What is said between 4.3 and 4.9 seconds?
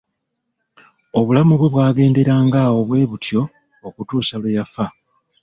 lwe yafa.